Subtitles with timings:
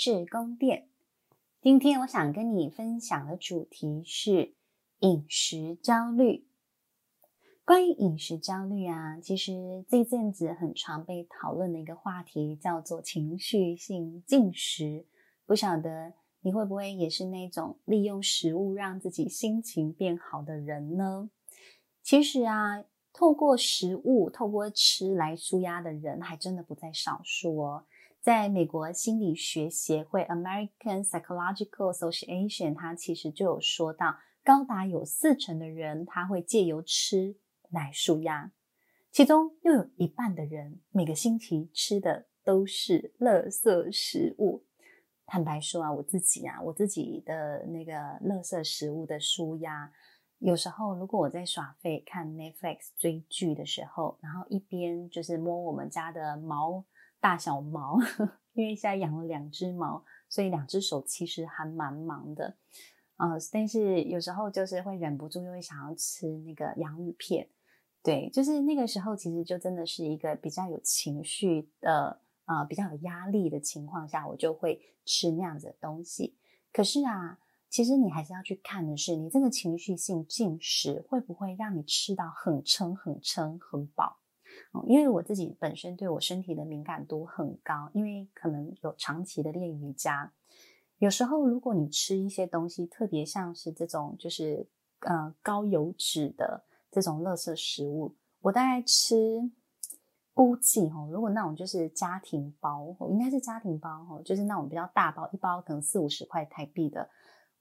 [0.00, 0.88] 智宫殿。
[1.60, 4.54] 今天我想跟你分享的主题是
[5.00, 6.46] 饮食焦虑。
[7.66, 15.04] 关于饮食焦虑啊，其实这阵子很常被讨论的一个话题叫做情绪性进食。
[15.44, 21.28] 不晓得你会不会也是那种利用食物让自己心情变好的人呢？
[22.02, 22.82] 其实啊。
[23.12, 27.84] 透过食物、透过吃来舒压的人，还真的不在少数哦。
[28.20, 37.36] 在美国心理学协会 （American Psychological Association），它其实就有说到，高达有四成的人他会借由吃
[37.70, 38.52] 来舒压，
[39.10, 44.66] 其中又有一半的人每个星期吃的都是垃圾食物。
[45.24, 49.90] 坦白说啊，我自己啊，我自己的那个垃圾食物的舒压。
[50.40, 56.84] 有时候，如果我在耍废看 Netflix 追剧的时候，然后一边就是摸我们家的毛
[57.20, 57.98] 大小毛，
[58.54, 62.56] 因为现在养了两只猫，所以两只手其实还蛮忙的，
[63.16, 67.48] 呃，但是有时候就是会忍不住又会想要吃那个洋芋片，
[68.02, 76.36] 对，就是那个时候其实就真的是一个比较有情绪的，呃，比较有压力的情况下，我就会吃那样子的东西。
[76.72, 77.38] 可是啊。
[77.72, 84.16] 其实你还是要去看的是，你这个情绪性进食会不会让你吃到很撑、很撑、很饱？
[84.72, 90.32] 嗯，因为我自己本身对我身体的敏感度很高，因为可能有长期的练瑜伽。
[90.98, 94.66] 有时候如果你吃一些东西，特别像是这种就是
[95.00, 99.50] 呃高油脂的这种垃圾食物，我大概吃
[100.34, 107.08] 估计哦，如果那种就是家庭包，应该是家庭包哈，就是那种比较大包，一包可能四五十块台币的。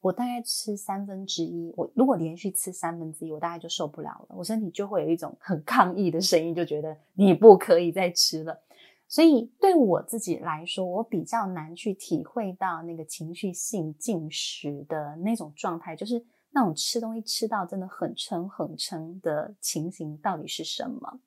[0.01, 8.61] 我大概吃三分之一，我如果连续吃三分之一，我大概就受不了了，我身体就会有一种很抗议的声音，就觉得你不可以再吃了。
[9.07, 21.19] 所以对我自己来说，我比较难去体会到那个情绪性进食的那种状态，就是那种吃东西吃到真的很撑很撑的情形到底是什么？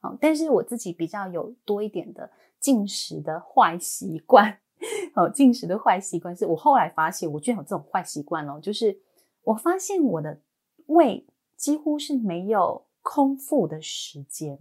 [0.00, 2.30] 好，但是我自己比较有多一点的
[2.60, 4.60] 进食的坏习惯。
[5.14, 8.98] 哦，进食的坏习惯是我后来发现，我居然有这种坏习惯哦，就是
[9.42, 10.40] 我发现我的
[10.86, 14.58] 胃几乎是没有空腹的时间。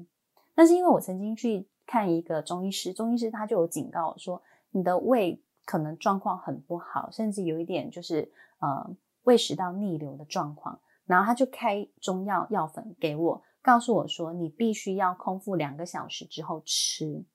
[0.56, 4.42] 那是因为我曾经去看一个中医师，中医师他就有警告我说，
[4.72, 10.80] 你的胃可能状况很不好，甚至有一点就是呃胃食道逆流的状况。
[11.06, 17.26] 然后他就开中药药粉给我，告诉我说，你必须要空腹两个小时之后吃。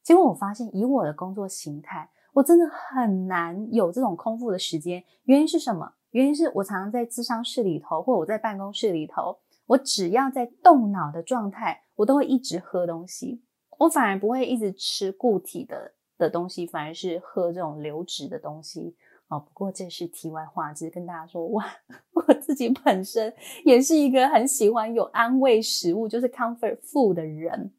[0.00, 5.02] 结果我发现，以我的工作形态，我真的很难有这种空腹的时间。
[5.24, 5.92] 原因是什么？
[6.10, 13.42] 原因是我常常在咨商室里头，或我在办公室里头，我只要在动脑的状态，我都会一直喝东西。
[13.78, 18.96] 我反而不会一直吃固体的的东西，反而是喝这种流质的东西。
[19.28, 21.64] 哦，不过这是题外话，只是跟大家说，哇，
[22.12, 23.32] 我自己本身
[23.64, 27.70] 也是一个很喜欢有安慰食物，就是 comfort food 的人。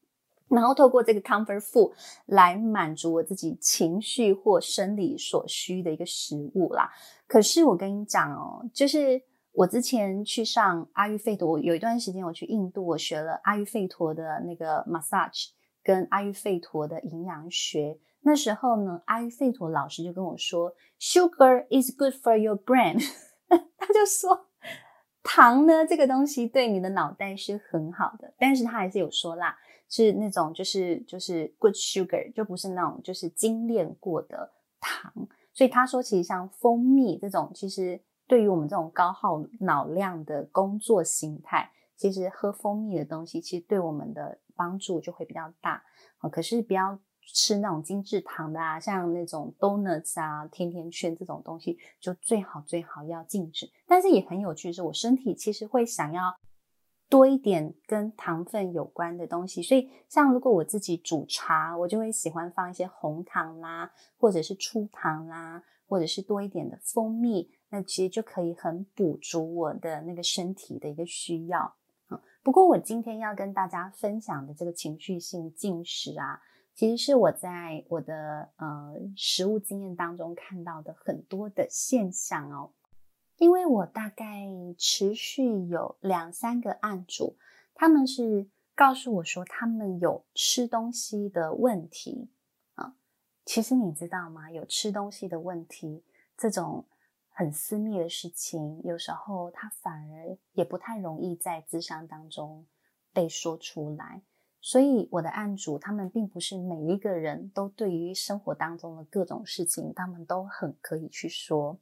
[0.51, 1.93] 然后透过这个 comfort food
[2.25, 6.91] 来满足我自己情绪或生理所需的一个食物啦。
[7.25, 9.21] 可是我跟你讲哦，就是
[9.53, 15.49] 我之前去上阿育吠陀，有一段时间我去印度，我学了阿育吠陀的那个 massage
[15.83, 17.97] 跟阿育吠陀的营养学。
[18.23, 23.01] 那时候呢，阿育吠陀老师就跟我说，Sugar is good for your brain。
[23.49, 24.47] 他就说，
[25.23, 29.57] 糖呢这个东西对你的脑袋是很好的，但是他还是有说啦。
[29.91, 35.13] 是那种就是就是 good sugar，就不是那种就是精炼过的糖。
[35.53, 45.83] 所以他说，其实像蜂蜜这种，其实对于我们这种高耗脑量的工作形态，其实喝蜂蜜的东西，其实对我们的帮助就会比较大。
[46.31, 46.97] 可是不要
[47.33, 53.69] 吃那种精致糖的啊，像那种 donuts 啊、甜甜圈这种东西，就最好最好要禁止。
[53.85, 56.33] 但是也很有趣是，我身体其实会想要。
[57.11, 71.75] 多一点跟糖分有关的东西，所以像如果我自己煮茶，我就会喜欢放一些红糖啦，或者是粗糖啦，或者是多一点的蜂蜜，那其实就可以很补足我的那个身体的一个需要。
[72.09, 76.39] 嗯，不过我今天要跟大家分享的这个情绪性进食啊，
[76.73, 82.71] 其实是我在我的呃食物经验当中看到的很多的现象哦。
[83.41, 84.45] 因为我大概
[84.77, 87.35] 持续有两三个案主，
[87.73, 92.29] 他们是告诉我说他们有吃东西的问题
[92.75, 92.93] 啊。
[93.43, 94.51] 其实你知道吗？
[94.51, 96.03] 有吃东西的问题
[96.37, 96.85] 这种
[97.29, 102.67] 很私密的事情，有时候他反而也不太容易在咨商当中
[103.11, 104.21] 被说出来。
[104.61, 111.79] 所以我的案主他们并不是每一个人都对于生活当中的各种事情，他们都很可以去说。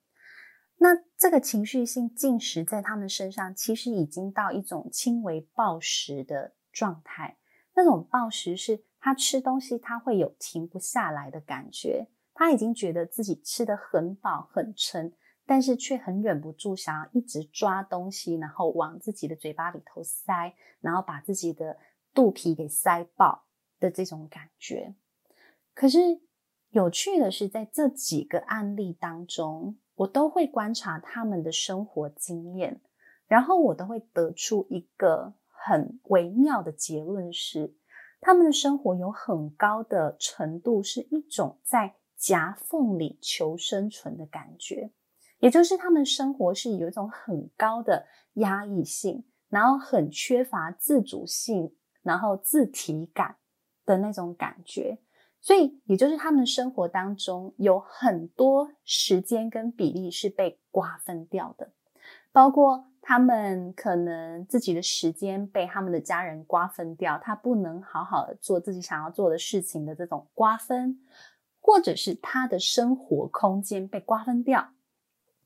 [0.81, 7.37] 那这个情绪性进食在他们身上，其实已经到一种轻微暴食的状态。
[7.75, 15.11] 那种暴食是他吃东西他会有停不下来的感觉，他已经觉得自己吃得很饱很撑，
[15.45, 21.77] 但是却很忍不住想要一直抓东西，然后往自己的嘴巴里头塞，然后把自己的
[22.13, 23.45] 肚皮给塞爆
[23.79, 24.95] 的这种感觉。
[25.73, 25.99] 可是
[26.69, 32.79] 有趣的是，在这几个案例当中，我都会观察他们的生活经验，
[33.27, 37.75] 然后我都会得出一个很微妙的结论是，
[38.21, 44.91] 他们的生活有很高的程度是一种在夹缝里求生存的感觉，
[45.39, 53.35] 也就是他们生活是有一种很高的压抑性，然后很缺乏自主性，然后自体感
[53.85, 54.97] 的那种感觉。
[55.41, 61.71] 所以，也就是他们生活当中有很多时间跟比例是被瓜分掉的，
[62.33, 70.99] 包括他们可能自己的时间被他们的家人瓜分掉，他不能好好的做自己想要做的事情的这种瓜分，
[71.61, 74.71] 或者是他的生活空间被瓜分掉。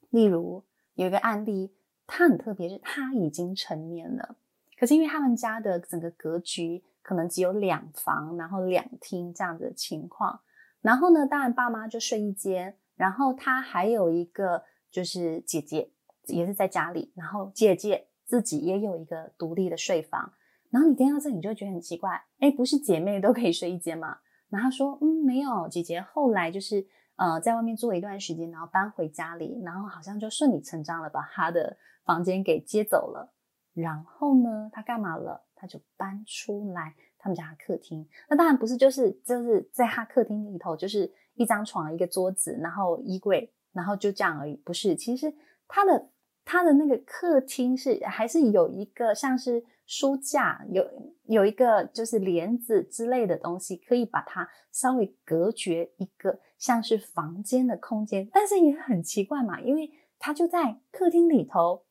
[0.10, 0.64] 例如，
[0.96, 1.72] 有一个案例，
[2.08, 4.36] 他很特别，是他已经成年了，
[4.78, 6.84] 可是因为他们家的整个格局。
[7.04, 10.40] 可能只有两房，然后两厅这样子的情况。
[10.82, 15.92] 然后呢，当然爸妈就睡一间，然后他还有一个就是姐姐，
[16.26, 17.14] 也是在家里。
[17.16, 20.34] 然后姐姐自己也有一个独立的睡房。
[20.72, 24.18] 然后你听到这，你就会觉得很奇怪，诶，不是姐妹都可以睡一间吗？
[24.50, 26.86] 然后说，嗯，没有，姐姐后来就是
[27.16, 33.32] 呃在外面住了一段时间，然后搬回家里，然后好像就顺理成章了，把她的房间给接走了。
[33.74, 35.44] 然后呢，她干嘛了？
[35.64, 44.58] 他就搬出来他们家的客厅，那当然不是，就是就是在他客厅里头，就是一张床、一个桌子，然后衣柜，然后就这样而已。
[44.58, 45.34] 不是，其实
[45.66, 46.10] 他的
[46.44, 50.86] 他的那个客厅是还是有一个像是书架，有
[51.28, 58.28] 有一个就是帘子之类的东西，可以把它稍微隔绝一个像是房间的空间。
[58.34, 59.90] 但是也很奇怪嘛，因为
[60.20, 61.86] 他就在客厅里头，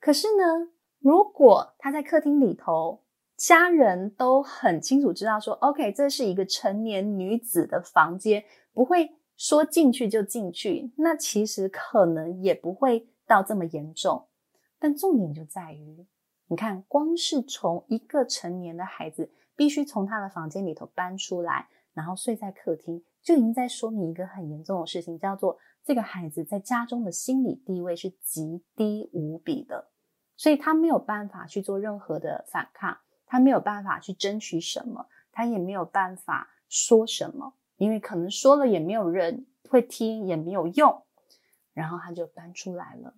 [0.00, 0.70] 可是呢。
[1.04, 3.02] 如果他在客厅里头，
[3.36, 8.42] 家人都很清楚知道说，OK，这是一个成年女子的房间，
[8.72, 14.28] 不会说进去就进去，那其实可能也不会到这么严重。
[14.78, 16.06] 但重点就在于，
[16.46, 29.90] 你看，光是从一个成年的孩子必须从他的房间里头搬出来，然后睡在客厅，就已经在说明一个很严重的事情，叫做这个孩子在家中的心理地位是极低无比的。
[30.36, 41.02] 所以他没有办法去做任何的反抗，他没有办法去争取什么，他也没有办法说什么，因为可能说了也没有人会听，也没有用。
[41.72, 43.14] 然后他就搬出来了。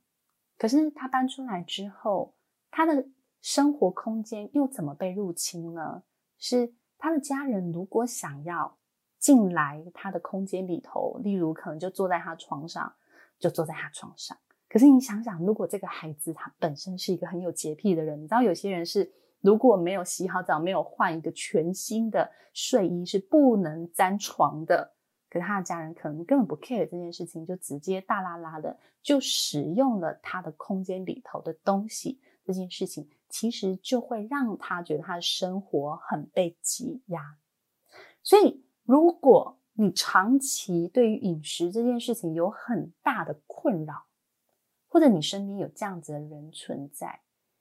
[0.56, 2.34] 可是他搬出来之后，
[2.70, 3.06] 他的
[3.42, 6.02] 生活空间又怎么被入侵呢？
[6.38, 8.78] 是他的家人如果想要
[9.18, 12.94] 进来他的空间里头，例如可能就坐在他床上，
[13.38, 14.36] 就坐在他床上。
[14.76, 24.92] 可是你想想，如果这个孩子他本身是一个很有洁癖的人，你知道有些人是如果没有洗好澡，没有换一个全新的睡衣是不能沾床的。
[25.30, 32.20] 可是他的家人可能根本不 care 这件事情，就直接大拉拉的就使用了他的空间里头的东西。
[32.44, 37.22] 这件事情其实就会让他觉得他的生活很被挤压。
[38.22, 44.04] 所以如果你长期对于饮食这件事情有很大的困扰，
[44.96, 47.20] 或者你身边有这样子的人存在，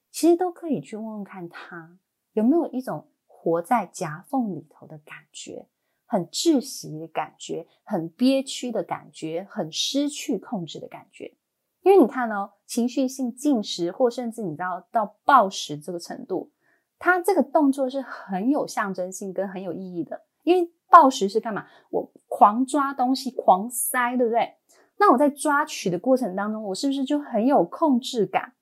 [0.10, 2.00] 其实都可以去问问看他
[2.32, 5.68] 有没有一种活在夹缝里头的感觉，
[6.06, 11.36] 很窒息的感觉，很憋屈的感觉，很失去控制的感觉。
[11.82, 16.54] 因为你看哦，情绪性进食或甚至你知道到暴食这个程度，
[16.98, 20.24] 他这个动作是很有象征性跟很有意义的。
[20.44, 21.68] 因为暴食是干嘛？
[21.90, 24.54] 我狂抓东西，狂塞，对不对？
[24.98, 28.54] 那我在抓取的过程当中，我是不是就很有控制感？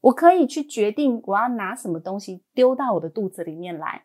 [0.00, 4.04] 我可以去决定我要拿什么东西丢到我的肚子里面来。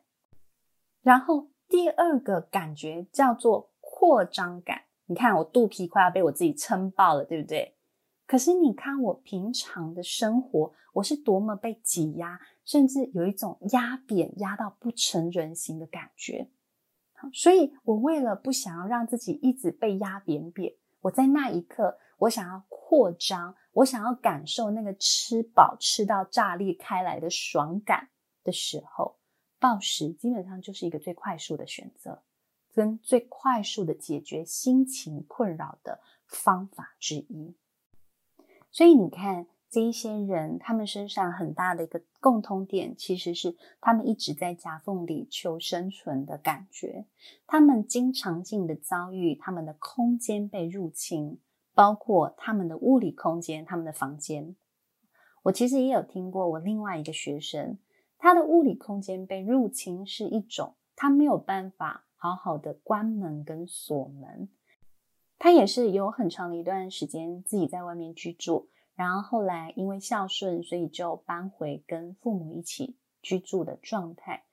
[1.02, 4.84] 然后第二个感觉叫做扩张感。
[5.06, 7.76] 你看我肚皮快要被我自己撑爆了，对不对？
[8.26, 16.50] 可是你看我平常的生活，我是多么被挤压，甚至有一种压扁、压到不成人形的感觉。
[17.34, 20.74] 所以我为了不想要让自己一直被压扁扁。
[21.01, 28.10] 我在那一刻，我想要扩张，我想要感受那个吃饱吃到炸裂开来的爽感
[28.43, 29.17] 的时候，
[29.60, 32.24] 暴食基本上就是一个最快速的选择，
[32.74, 37.55] 跟最快速的解决心情困扰的方法之一。
[38.70, 47.06] 所以你看，这一些人，他们身上很大的一个共通点，其实是他们一直在夹缝里求生存的感觉。
[47.48, 51.40] 他们经常性的遭遇他们的空间被入侵，
[51.74, 54.58] 包括他们的物理空间，他们的房间。
[55.44, 57.78] 我其实也有听过，我另外一个学生，
[58.18, 64.50] 他的物理空间被入侵是一种，他没有办法好好的关门跟锁门。
[65.40, 74.44] 他也是有很长的一段时间自己在外面居住，然后后来因为孝顺，所以就搬回跟父母一起居住的状态。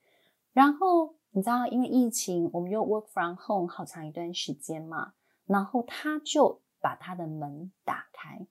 [0.53, 5.13] 然后你知道，因为疫情，我们又 work from home 好长一段时间嘛，
[5.45, 8.47] 然后他就把他的门打开。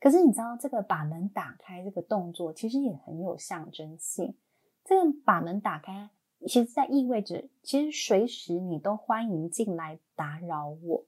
[0.00, 4.36] 可是你知道，这个把门打开这个动作其实也很有象征性。
[4.84, 6.10] 这个把门打开，
[6.40, 11.04] 其实在意味着，其实随时你都欢迎进来打扰我。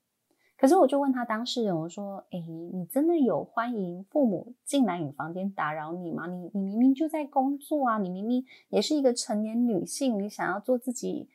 [0.57, 2.41] 可是我就问他当事人，我说：“诶，
[2.73, 6.27] 你真的有欢迎父母进来你房间打扰你吗？
[6.27, 11.29] 你你明明就在工作啊，你明明也是一个成年女性，你想要做自己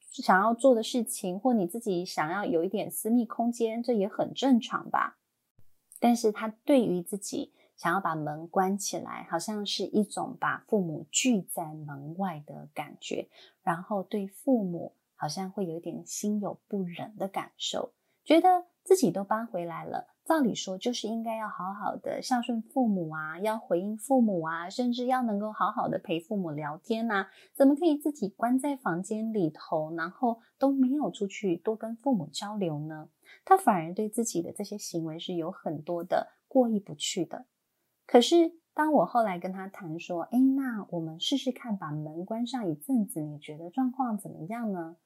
[0.00, 5.18] 想要做的事情，或你自己想要有一点私密空间，这也很正常吧？”
[6.00, 13.28] 但是他对于自己想要把门关起来，好像是一种把父母拒在门外的感觉，
[13.62, 17.92] 然后对父母好像会有点心有不忍的感受，
[18.24, 18.66] 觉得。
[18.86, 27.28] 自己都搬回来了，照理说就是应该要好好的孝顺父母啊，要回应父母啊，甚至要能够好好的陪父母聊天呐。
[27.54, 33.08] 怎么可以自己关在房间里头，然后都没有出去多跟父母交流呢？
[33.42, 37.46] 他反而对自己的这些行为是有很多的过意不去的。
[38.06, 44.96] 可是当我后来跟他谈说，哎，那我们试试看把门关上一阵子，你觉得状况怎么样呢？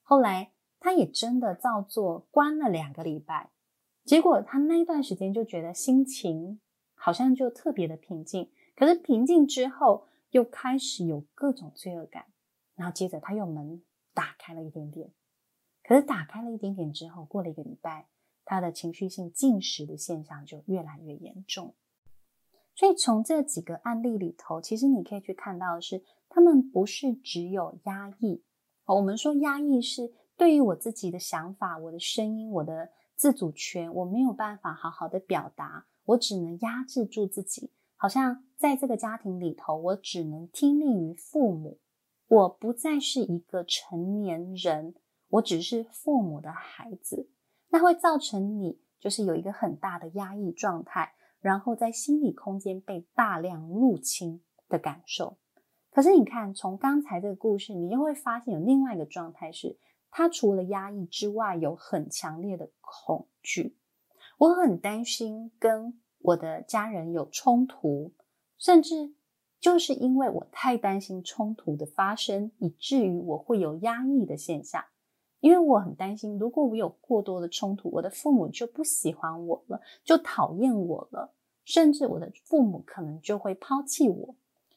[0.00, 0.52] 后来。
[0.78, 3.50] 他也真的照做，关了两个礼拜，
[4.04, 6.60] 结果他那一段时间就觉得心情
[6.94, 8.50] 好像就特别的平静。
[8.76, 12.26] 可是平静之后，又开始有各种罪恶感，
[12.76, 13.82] 然后接着他又门
[14.14, 15.10] 打开了一点点。
[15.82, 18.06] 可是打开了一点点之后，过了一个礼拜，
[18.44, 21.74] 他的情绪性进食的现象就越来越严重。
[22.74, 28.42] 所以从这几个案例里头，其实你可以去看到的是，他们不是只有压抑。
[28.84, 30.12] 我们说压抑是。
[30.36, 37.72] 对于我自己的想法、我的声音、我的自主权，我没有办法好好的表达，我只能压制住自己。
[37.96, 41.78] 好像在这个家庭里头，我只能听命于父母，
[42.28, 44.94] 我不再是一个成年人，
[45.28, 47.30] 我只是父母的孩子。
[47.70, 55.38] 那会造成你就是有一个很大的压抑状态，然后在心理空间被大量入侵的感受。
[55.90, 59.78] 可是你看，从刚才这个故事，你又会发现有另外一个状态是。
[60.18, 63.76] 他除了压抑之外，有很强烈的恐惧。
[64.38, 68.14] 我很担心跟我的家人有冲突，
[68.56, 69.12] 甚至
[69.60, 74.82] 就是因为我太担心冲突的发生，以至于我会有压抑的现象。
[75.40, 81.34] 因为我很担心，如果我有过多的冲突，我的父母就不喜欢我了，就讨厌我了，
[81.66, 84.34] 甚至我的父母可能就会抛弃我。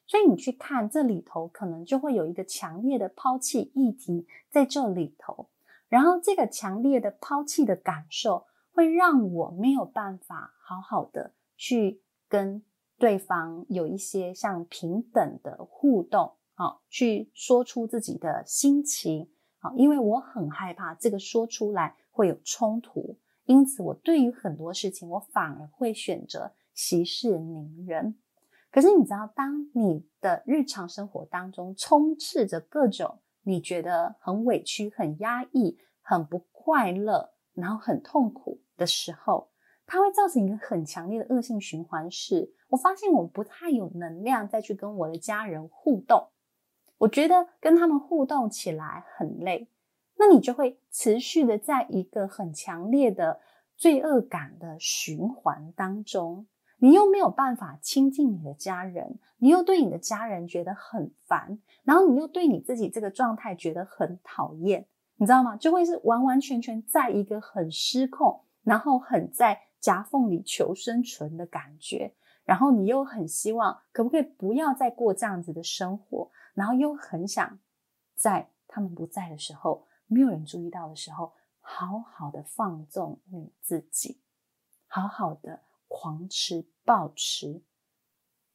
[0.09, 5.47] 所以你去看这里头，可能就会有一个强烈的抛弃议题在这里头，
[5.87, 12.63] 然后这个强烈的抛弃的感受，会让我没有办法好好的去跟
[12.97, 28.17] 对方有一些像平等的互动，好，去说出自己的心情，好，因为我很害怕这个说出来会有冲突，因此我对于很多事情，我反而会选择息事宁人。
[28.71, 39.49] 可是你知道，当你的日常生活当中充斥着各种你觉得很委屈、很压抑、很不快乐，然后很痛苦的时候，
[39.87, 42.11] 它会造成一个很强烈的恶性循环。
[42.11, 46.27] 是我发现我不太有能量再去跟我的家人互动，
[46.99, 49.67] 我觉得跟他们互动起来很累，
[50.17, 53.39] 那你就会持续的在一个很强烈的
[53.75, 56.45] 罪恶感的循环当中。
[56.79, 64.85] 你又没有办法亲近你的家人，你又对你的家人觉得很烦，然后你又对你自己这个状态觉得很讨厌，
[65.17, 65.55] 你知道吗？
[65.57, 72.13] 就会是完完全全在一个很失控，然后很在夹缝里求生存的感觉，
[72.45, 77.59] 然后你又很希望可不可以不要再过这样子的生活，然后又很想
[78.15, 84.21] 在他们不在的时候，没有人注意到的时候，好好的放纵你自己，
[84.87, 85.59] 好好的。
[85.89, 87.61] 狂吃暴吃，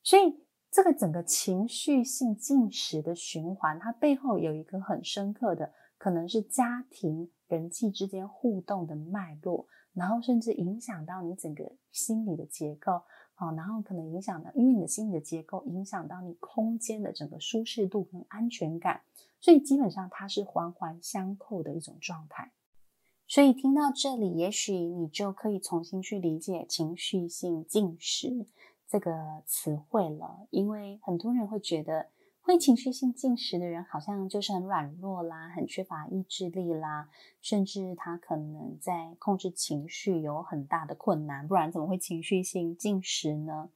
[0.03, 13.03] 所以这个整个情绪性进食的循环，它背后有一个很深刻的，可能是家庭人际之间互动的脉络，然后甚至影响到你整个心理的结构，
[13.35, 19.03] 好，然后可能影响到，因为你的心理的结构影响到你空间的整个舒适度跟安全感，
[19.41, 22.53] 所以基本上它是环环相扣的一种状态。
[23.35, 28.47] 所以听到这里，也许你就可以重新去理解情绪性进食。
[28.87, 32.11] 这个词汇了，因为很多人会觉得
[32.43, 37.09] 会情绪性进食的人好像就是很软弱啦，很缺乏意志力啦，
[37.43, 43.69] 甚至他可能在控制情绪有很大的困难，不然怎么会情绪性进食呢？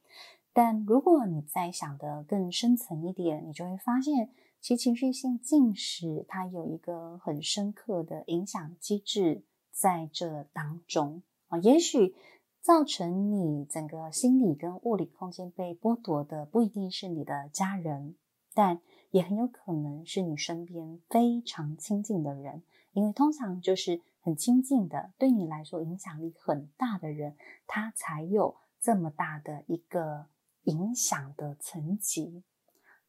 [0.53, 12.15] 但如果你再想得更深层一点，你就会发现，其情绪性进食它有一个很深刻的影响机制在这当中啊，也许。
[12.61, 18.17] 造成你整个心理跟物理空间被剥夺的，不一定是你的家人，
[18.53, 22.61] 但也很有可能是你身边非常亲近的人，
[22.91, 30.25] 因为通常就是很亲近的，对你来说影响力很大的人，他才有这么大的一个
[30.63, 32.43] 影响的层级。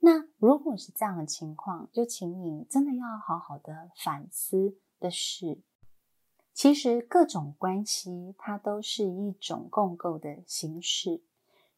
[0.01, 5.63] 那如果是这样的情况，就请你真的要好好的反思的是。
[6.53, 11.23] 其实各种关系，它都是一种共构的形式。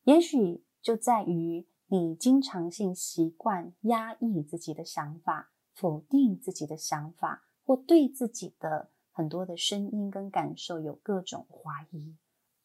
[0.05, 12.17] 也许就在于你经常性习惯压抑自己的想法，否定自己的想法，或对自己的很多的声音跟感受有各种怀疑，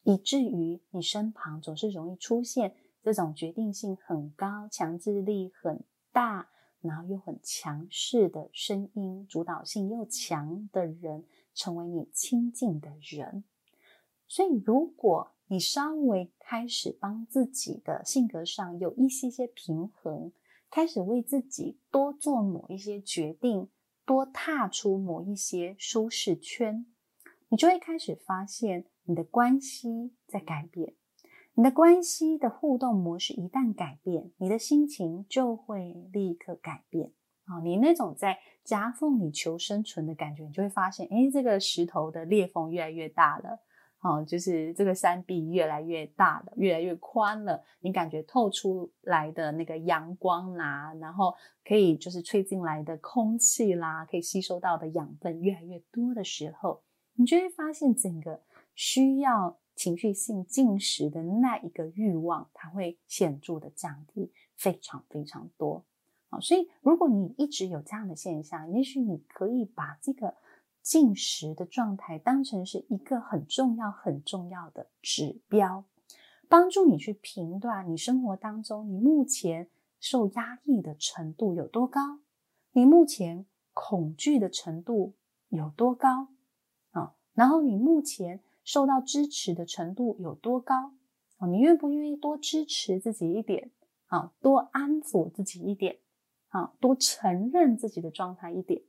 [0.02, 6.48] 以至于你身旁总是容易出现这种决定性很高、强制力很大，
[6.80, 11.24] 然后又很强势的声音，主导性又强的人。
[11.54, 13.42] 成为你亲近的人，
[14.28, 20.30] 所以如果你稍微开始帮自己的性格上有一些些平衡，
[20.70, 23.68] 开始为自己多做某一些决定，
[24.04, 26.86] 多踏出某一些舒适圈，
[27.48, 30.94] 你就会开始发现你的关系在改变。
[31.58, 37.10] 你的关系的互动模式一旦改变，你的心情就会立刻改变。
[37.46, 43.58] 啊，你那种在夹缝里求生存的感觉，你就会发现，诶，这个石头的裂缝越来越大了，
[44.02, 47.60] 哦，就是这个山壁越来越大了，越来越宽了。
[47.80, 58.44] 你感觉透出来的那个阳光啦，然后可以就是吹进来的空气啦，可以吸收到的养分越来越多的时候，你就会发现整个
[58.76, 65.84] 需要情绪性进食的那一个欲望，它会显著的降低，非常非常多。
[66.30, 70.34] 啊，所以如果你一直有这样的现象，也许你可以把这个
[70.82, 75.84] 进食的状态当成是一个很重要、很重要的指标，
[76.48, 82.18] 帮助你去评断你生活当中你目前受压抑的程度有多高，
[82.72, 85.14] 你目前恐惧的程度
[85.50, 86.28] 有多高
[86.90, 90.74] 啊，然后你目前受到支持的程度有多高
[91.38, 93.70] 啊，你愿不愿意多支持自己一点
[94.08, 96.00] 啊，多安抚自己一点。
[96.48, 98.82] 啊，多承认自己的状态一点，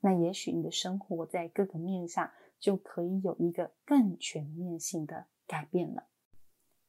[0.00, 6.04] 那也许你的生活在各个面上就可以有一个更全面性的改变了。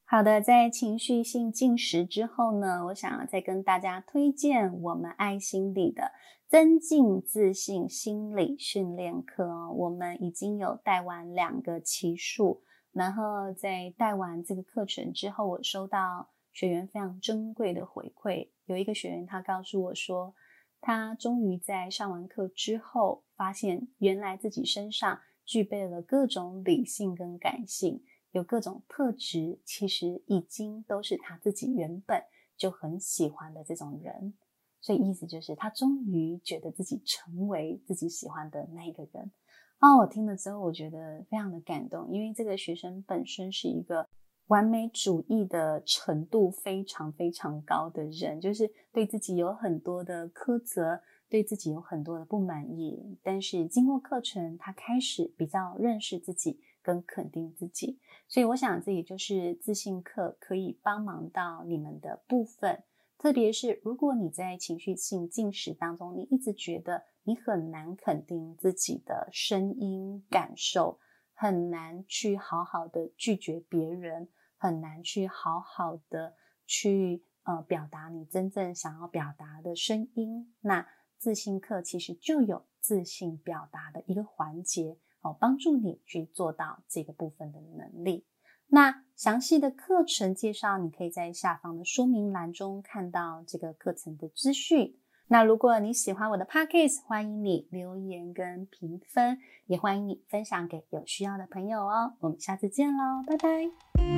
[0.07, 6.11] 好的，在情绪性进食之后呢，我想要再跟大家推荐我们爱心理的
[6.47, 9.71] 增进自信心理训练课哦。
[9.75, 18.49] 我们已经有带完两个期数，然后在带完这个课程之后，我收到学员非常珍贵的回馈。
[18.65, 20.35] 有一个学员，他告诉我说，
[20.81, 28.03] 他终于在上完课之后，发现原来自己身上具备了各种理性跟感性，
[28.35, 32.21] 有各种特质，其实已经都是他自己原本
[32.55, 34.33] 就很喜欢的这种人。
[34.81, 39.31] 所以意思就是，他终于觉得自己成为自己喜欢的那个人。
[39.79, 44.07] 哦，我听了之后，我觉得非常的感动，因为这个学生本身是一个。
[44.47, 53.17] 完美主义的程度非常非常高的人，就是对自己有很多的苛责，对自己有很多的不满意。
[53.23, 57.99] 但是经过课程，他开始比较认识自己，跟肯定自己。
[58.27, 62.83] 所以我想，这也就是自信课可以帮忙到你们的部分。
[63.17, 70.99] 特别是如果你在情绪性进食当中，你一直觉得你很难肯定自己的声音感受，
[71.33, 74.29] 很难去好好的拒绝别人。
[74.57, 76.33] 很难去好好的
[76.65, 80.55] 去呃表达你真正想要表达的声音。
[80.61, 88.25] 那自信课其实就有自信表达的一个环节哦，帮助你去做到这个部分的能力。
[88.67, 94.95] 那详细的课程介绍，你可以在下方的说明栏中看到这个课程的资讯。
[95.27, 102.13] 那如果你喜欢我的 Podcast，欢迎你留言跟评分，也欢迎你分享给有需要的朋友哦。
[102.19, 104.14] 我们下次见喽，拜拜。